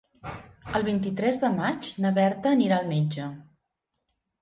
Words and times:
El 0.79 0.85
vint-i-tres 0.87 1.37
de 1.45 1.53
maig 1.59 1.91
na 2.07 2.15
Berta 2.19 2.57
anirà 2.57 2.83
al 2.83 2.93
metge. 2.97 3.33